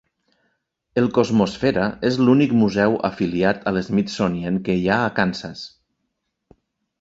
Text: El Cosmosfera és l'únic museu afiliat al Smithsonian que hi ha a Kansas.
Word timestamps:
El 1.01 1.09
Cosmosfera 1.17 1.83
és 2.09 2.17
l'únic 2.21 2.55
museu 2.61 2.95
afiliat 3.11 3.61
al 3.73 3.77
Smithsonian 3.89 4.59
que 4.69 4.79
hi 4.81 4.89
ha 4.89 4.99
a 5.03 5.13
Kansas. 5.21 5.63